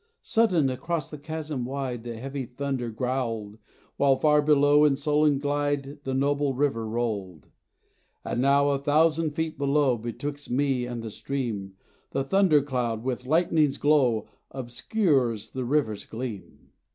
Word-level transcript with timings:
Sudden, 0.23 0.71
across 0.71 1.11
the 1.11 1.19
chasm 1.19 1.63
wide 1.63 2.03
The 2.03 2.15
heavy 2.17 2.47
thunder 2.47 2.89
growled, 2.89 3.59
While 3.97 4.15
far 4.15 4.41
below 4.41 4.83
in 4.83 4.95
sullen 4.95 5.37
glide 5.37 5.99
The 6.05 6.15
noble 6.15 6.55
river 6.55 6.87
rolled. 6.87 7.45
And 8.25 8.41
now 8.41 8.69
a 8.69 8.79
thousand 8.79 9.35
feet 9.35 9.59
below, 9.59 9.99
Betwixt 9.99 10.49
me 10.49 10.87
and 10.87 11.03
the 11.03 11.11
stream, 11.11 11.73
The 12.13 12.23
thunder 12.23 12.63
cloud, 12.63 13.03
with 13.03 13.27
lightning's 13.27 13.77
glow, 13.77 14.27
Obscures 14.51 15.51
the 15.51 15.65
river's 15.65 16.03
gleam. 16.05 16.71